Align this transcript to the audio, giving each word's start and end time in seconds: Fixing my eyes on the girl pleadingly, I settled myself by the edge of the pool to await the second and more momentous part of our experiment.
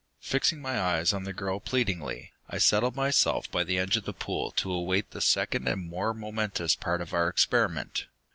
Fixing 0.23 0.63
my 0.63 0.79
eyes 0.81 1.13
on 1.13 1.25
the 1.25 1.31
girl 1.31 1.59
pleadingly, 1.59 2.31
I 2.49 2.57
settled 2.57 2.95
myself 2.95 3.51
by 3.51 3.63
the 3.63 3.77
edge 3.77 3.97
of 3.97 4.05
the 4.05 4.13
pool 4.13 4.49
to 4.53 4.71
await 4.73 5.11
the 5.11 5.21
second 5.21 5.67
and 5.67 5.87
more 5.87 6.11
momentous 6.11 6.73
part 6.75 7.01
of 7.01 7.13
our 7.13 7.27
experiment. 7.27 8.07